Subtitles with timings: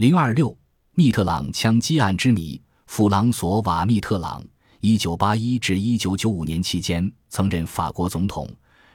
[0.00, 0.56] 零二六，
[0.94, 2.58] 密特朗枪击案之谜。
[2.86, 4.42] 弗朗索瓦·密特朗，
[4.80, 8.48] 一九八一至一九九五年期间曾任法国总统，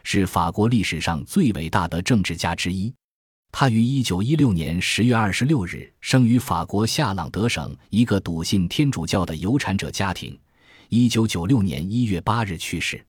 [0.04, 2.92] 是法国历史上最伟大的政治家之一。
[3.52, 10.36] 他于一九一六年十月二十六日生于法国夏朗德省一个笃信天主教的有产者家庭，
[10.90, 13.06] 一九九六年一月八日去世。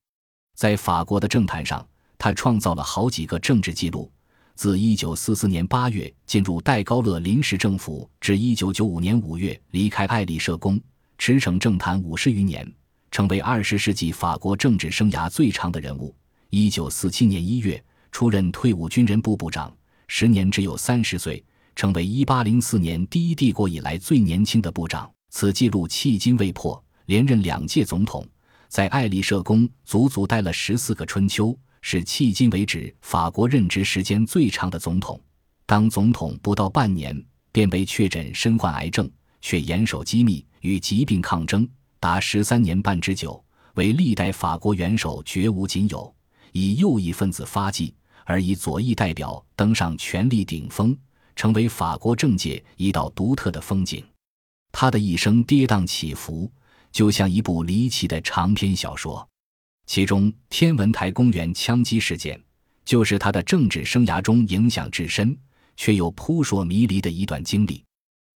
[0.55, 1.83] 在法国的政坛上，
[2.19, 4.11] 他创造了好几个政治纪录。
[4.57, 10.81] 自1944年8月进入戴高乐临时政府，至1995年5月离开爱丽舍宫，
[11.19, 12.67] 驰骋政坛五十余年，
[13.11, 16.13] 成为20世纪法国政治生涯最长的人物。
[16.49, 19.71] 1947年1月出任退伍军人部部长，
[20.07, 21.45] 时年只有三十岁，
[21.75, 25.07] 成为1804年第一帝国以来最年轻的部长。
[25.29, 26.83] 此纪录迄今未破。
[27.05, 28.27] 连任两届总统，
[28.67, 31.57] 在爱丽舍宫足足待了十四个春秋。
[31.89, 35.17] 是迄今为止法国任职时间最长的总统。
[35.65, 37.17] 当总统不到半年，
[37.49, 39.09] 便被确诊身患癌症，
[39.39, 41.65] 却严守机密，与疾病抗争
[41.97, 43.41] 达十三年半之久，
[43.75, 46.13] 为历代法国元首绝无仅有。
[46.51, 50.93] 以右翼分子发迹，而以左翼代表登上权力顶峰，
[51.37, 54.03] 成为法国政界一道独特的风景。
[54.73, 56.51] 他的一生跌宕起伏，
[56.91, 59.25] 就像一部离奇的长篇小说。
[59.87, 62.39] 其中，天文台公园枪击事件
[62.83, 65.35] 就是他的政治生涯中影响至深
[65.77, 67.81] 却又扑朔迷离的一段经历。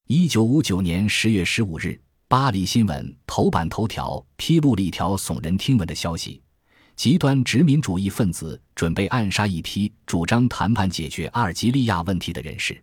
[0.07, 6.41] 一九五九年十月十五日，巴黎新闻头版头条披露了一条耸人听闻的消息：
[6.95, 12.81] 极端殖民主义分子准备暗杀一批主张谈判解决阿尔及利亚问题的人士。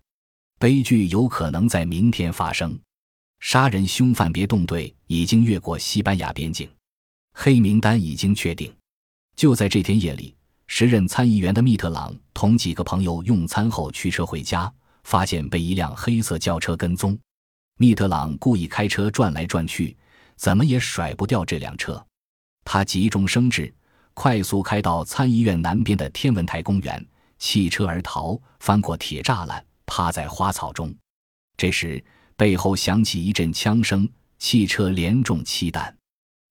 [0.59, 2.79] 悲剧有可能在明天发生。
[3.41, 6.69] 杀人凶犯别动队已经越过西班牙边境。
[7.41, 8.75] 黑名单已经确定。
[9.37, 10.35] 就在这天夜里，
[10.67, 14.71] 时任参议员的密特朗同几个朋友用餐后驱车回家，
[15.05, 17.17] 发现被一辆黑色轿车跟踪。
[17.77, 19.97] 密特朗故意开车转来转去，
[20.35, 22.05] 怎么也甩不掉这辆车。
[22.65, 23.73] 他急中生智，
[24.15, 27.07] 快速开到参议院南边的天文台公园，
[27.39, 30.93] 弃车而逃，翻过铁栅栏，趴在花草中。
[31.57, 32.05] 这时，
[32.37, 34.11] 背后响起一阵枪声，
[34.41, 35.97] 汽车连中七弹。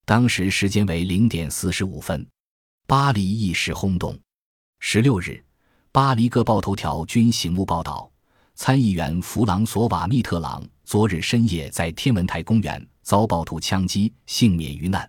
[0.08, 2.26] 当时时间为零点四十五分，
[2.86, 4.18] 巴黎一时轰动。
[4.80, 5.44] 十六日，
[5.92, 8.10] 巴黎各报头条均醒目报道：
[8.54, 15.06] 参议员弗朗索瓦·密特朗昨日深夜在天文台公园遭暴徒枪击，幸免于难。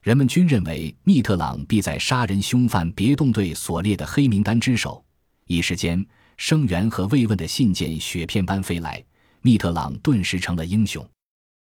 [0.00, 5.04] 人们均认为密特朗必在杀人凶犯别动队所列的黑名单之首。
[5.48, 6.02] 一时间，
[6.38, 9.04] 声援和慰问的信件雪片般飞来，
[9.42, 11.06] 密特朗顿时成了英雄。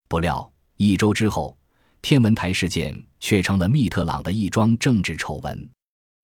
[0.08, 1.59] 不料，一周之后。
[2.02, 5.70] 天文台事件却成了密特朗的一桩政治丑闻。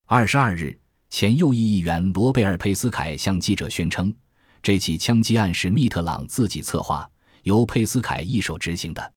[0.05, 0.77] 二十二日，
[1.09, 4.13] 前右翼议员罗贝尔·佩斯凯向记者宣称，
[4.61, 7.09] 这起枪击案是密特朗自己策划，
[7.43, 9.13] 由佩斯凯一手执行的。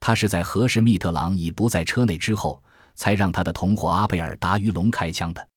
[0.00, 2.62] 他是在核实密特朗已不在车内之后，
[2.94, 5.48] 才让他的同伙阿贝尔达于龙开枪的。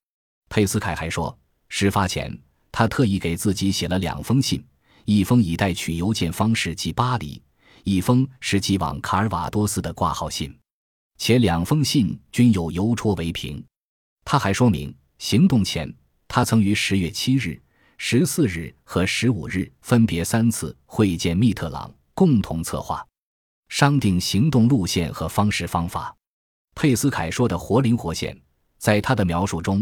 [0.49, 1.37] 佩斯凯还说，
[1.67, 2.35] 事发前
[2.71, 4.63] 他特意给自己写了两封信，
[5.03, 7.41] 一封以代取邮件方式寄巴黎。
[7.87, 10.53] 一封是寄往卡尔瓦多斯的挂号信，
[11.17, 13.63] 且两封信均有邮戳为凭。
[14.25, 15.89] 他还说明，行动前
[16.27, 17.57] 他曾于十月七日、
[17.97, 23.01] 十四日和十五日分别三次会见密特朗，共同策划、
[23.69, 26.13] 商定行动路线和方式方法。
[26.75, 28.37] 佩斯凯说的活灵活现，
[28.77, 29.81] 在他的描述中，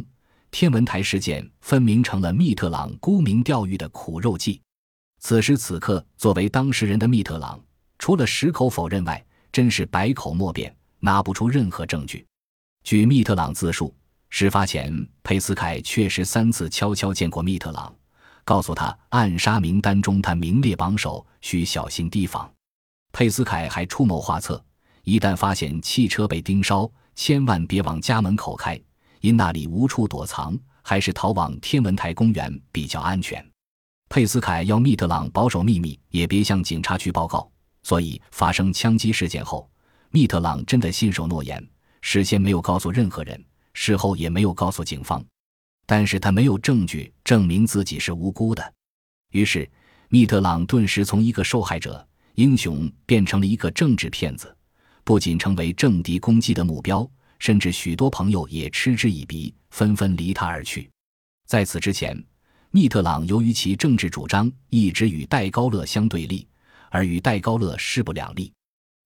[0.51, 4.61] 天文台事件分明成了密特朗沽名钓誉的苦肉计。
[5.19, 7.59] 此时此刻，作为当事人的密特朗。
[7.97, 12.25] 除了矢口否认外，真是百口莫辩，拿不出任何证据。
[12.83, 13.93] 据密特朗自述，
[14.29, 17.93] 事发前佩斯凯确实三次悄悄见过密特朗，
[18.43, 22.51] 告诉他暗杀名单中他名列榜首，需小心提防。
[23.11, 24.63] 佩斯凯还出谋划策，
[25.03, 28.79] 一旦发现汽车被盯梢，千万别往家门口开，
[29.21, 33.43] 因那里无处躲藏，还是逃往天文台公园比较安全。
[34.09, 37.49] 佩斯凯要密特朗保守秘密，也别向警察局报告。
[37.85, 39.69] 所以，发生枪击事件后，
[40.09, 41.63] 密特朗真的信守诺言，
[42.01, 43.39] 事先没有告诉任何人，
[43.75, 45.23] 事后也没有告诉警方。
[45.85, 48.73] 但是他没有证据证明自己是无辜的，
[49.33, 49.69] 于是
[50.09, 52.03] 密特朗顿时从一个受害者
[52.33, 54.57] 英雄变成了一个政治骗子，
[55.03, 57.07] 不仅成为政敌攻击的目标，
[57.37, 60.89] 甚至许多朋友也嗤之以鼻，纷纷离他而去。
[61.45, 62.19] 在此之前，
[62.71, 66.47] 密特朗由于其政治主张一直与戴高乐相对立。
[66.89, 68.51] 而与戴高乐势不两立，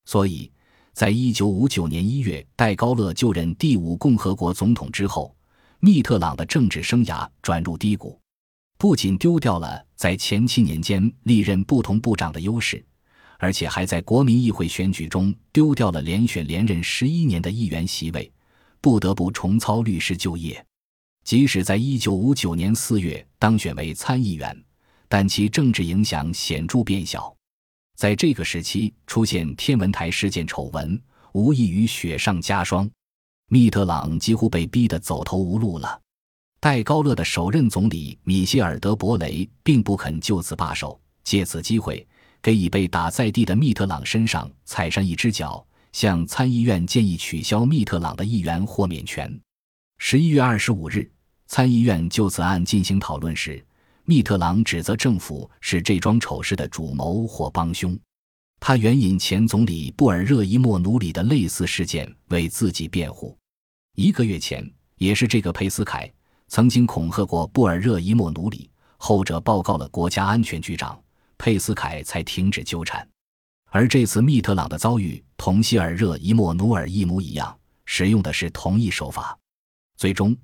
[0.05, 0.51] 所以，
[0.93, 5.35] 在一九五九年一月戴高乐就任第五共和国总统之后，
[5.79, 8.19] 密特朗的政治生涯转入低谷。
[8.77, 12.83] 不仅丢掉了在前七年间历任不同部长的优势，
[13.37, 18.31] 而且还在国民议会选举中丢掉了连选连任十一年的议员席位，
[18.81, 20.65] 不得不重操律师就业。
[21.25, 24.63] 即使在一九五九年四月当选为参议员，
[25.07, 27.35] 但其政治影响显著变小。
[27.99, 30.97] 在这个时期出现天文台事件丑闻，
[31.33, 32.89] 无异于雪上加霜。
[33.49, 35.99] 密特朗几乎被逼得走投无路了。
[36.61, 42.07] 戴高乐的首任总理米歇尔·德伯雷并不肯就此罢手，借此机会
[42.41, 49.37] 给已被打在地的密特朗身上踩上一只脚，向参议院建议取消密特朗的议员豁免权。
[49.97, 51.11] 十一月二十五日，
[51.47, 53.61] 参议院就此案进行讨论时，
[54.09, 57.95] 密特朗指责政府是这桩丑事的主谋或帮凶。
[58.59, 63.37] 他援引前总理布尔热伊莫努里的类似事件为自己辩护。
[63.95, 66.11] 一个月前，也是这个佩斯凯
[66.47, 68.67] 曾经恐吓过布尔热伊莫努里，
[68.97, 70.99] 后者报告了国家安全局长，
[71.37, 73.07] 佩斯凯才停止纠缠。
[73.69, 79.37] 而这次密特朗的遭遇同希尔热伊莫努尔一模一样，使用的是同一手法。
[79.97, 80.35] 最终，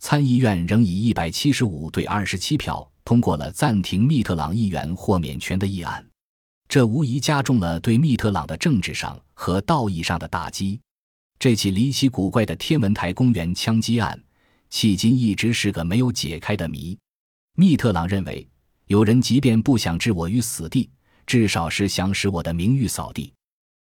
[0.00, 6.04] 参议院仍以一百七十五对二十七票通过了暂停密特朗议员豁免权的议案。
[6.68, 10.80] 这无疑加重了对密特朗的政治上和道义上的打击。
[11.38, 14.18] 这起离奇古怪的天文台公园枪击案，
[14.70, 16.96] 迄今一直是个没有解开的谜。
[17.56, 18.48] 密特朗认为，
[18.86, 20.88] 有人即便不想置我于死地，
[21.26, 23.32] 至少是想使我的名誉扫地。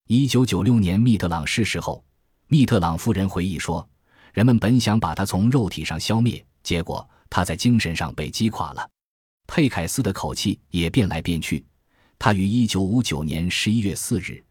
[0.07, 2.03] 一九九六年密特朗逝世后，
[2.47, 3.87] 密特朗夫人回忆说
[4.33, 8.89] ：“人们本想把他从肉体上消灭，结果他在精神上被击垮了。”
[9.49, 11.65] 佩凯斯的口气也变来变去。
[12.21, 14.45] 他于一九五九年十一月四日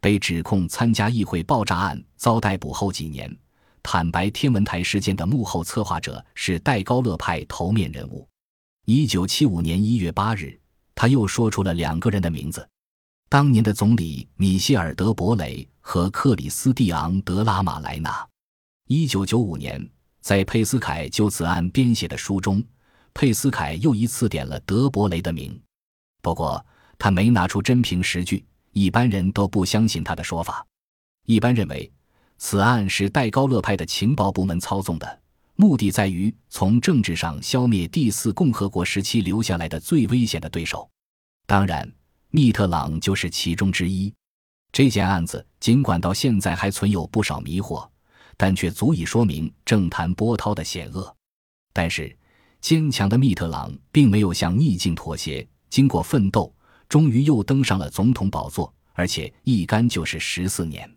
[0.00, 3.34] 被指控参加议会爆炸案遭逮捕后几年，
[3.82, 8.28] 坦白天文台事件的幕后策划者是戴高乐派头面人物。
[8.84, 10.58] 一九七五年一月八日，
[10.94, 12.68] 他又说出了两个人的名字：
[13.28, 18.28] 当年的总理米歇尔·德伯雷和克里斯蒂昂·德拉马莱纳。
[18.88, 19.88] 一九九五年，
[20.20, 22.62] 在佩斯凯就此案编写的书中，
[23.14, 25.60] 佩斯凯又一次点了德伯雷的名。
[26.20, 26.64] 不过，
[26.98, 30.66] 他没拿出真凭实据，一般人都不相信他的说法。
[31.26, 31.90] 一般认为，
[32.38, 35.20] 此案是戴高乐派的情报部门操纵的，
[35.56, 40.88] 目的在于从政治上消灭第四共和国时期留下来的最危险的对手。
[41.46, 41.90] 当然，
[42.30, 44.12] 密特朗就是其中之一。
[44.72, 47.86] 这件案子尽管到现在还存有不少迷惑，
[48.36, 51.14] 但却足以说明政坛波涛的险恶。
[51.72, 52.16] 但是，
[52.62, 56.54] 坚强的密特朗并没有向逆境妥协，经过奋斗。
[56.88, 60.88] 终于又登上了总统宝座，而且一干就是十四年。